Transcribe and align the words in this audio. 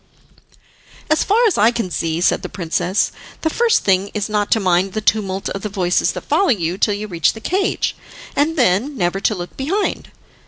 "As 1.11 1.23
far 1.23 1.45
as 1.45 1.59
I 1.59 1.69
can 1.69 1.91
see," 1.91 2.21
said 2.21 2.41
the 2.41 2.49
princess, 2.49 3.11
"the 3.41 3.51
first 3.51 3.83
thing 3.83 4.09
is 4.15 4.29
not 4.29 4.49
to 4.49 4.59
mind 4.59 4.93
the 4.93 4.99
tumult 4.99 5.49
of 5.49 5.61
the 5.61 5.69
voices 5.69 6.13
that 6.13 6.21
follow 6.21 6.49
you 6.49 6.79
till 6.79 6.95
you 6.95 7.05
reach 7.07 7.33
the 7.33 7.39
cage, 7.39 7.95
and 8.35 8.55
then 8.57 8.97
never 8.97 9.19
to 9.19 9.35
look 9.35 9.55
behind. 9.55 10.09